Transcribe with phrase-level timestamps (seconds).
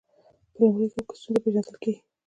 [0.53, 2.01] په لومړي ګام کې ستونزه پیژندل کیږي.